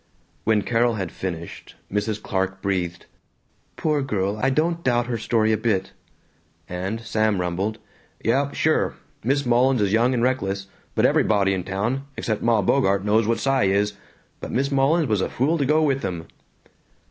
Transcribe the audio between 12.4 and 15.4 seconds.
Ma Bogart, knows what Cy is. But Miss Mullins was a